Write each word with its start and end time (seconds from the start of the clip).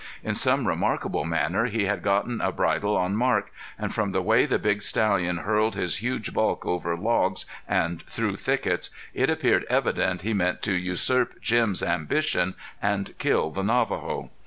In 0.23 0.33
some 0.33 0.67
remarkable 0.67 1.25
manner 1.25 1.65
he 1.67 1.85
had 1.85 2.01
gotten 2.01 2.41
a 2.41 2.51
bridle 2.51 2.97
on 2.97 3.15
Marc, 3.15 3.51
and 3.77 3.93
from 3.93 4.13
the 4.13 4.21
way 4.23 4.47
the 4.47 4.57
big 4.57 4.81
stallion 4.81 5.37
hurled 5.37 5.75
his 5.75 5.97
huge 5.97 6.33
bulk 6.33 6.65
over 6.65 6.97
logs 6.97 7.45
and 7.67 8.01
through 8.07 8.37
thickets, 8.37 8.89
it 9.13 9.29
appeared 9.29 9.63
evident 9.69 10.21
he 10.23 10.33
meant 10.33 10.63
to 10.63 10.73
usurp 10.73 11.39
Jim's 11.39 11.83
ambition 11.83 12.55
and 12.81 13.15
kill 13.19 13.51
the 13.51 13.61
Navajo. 13.61 14.31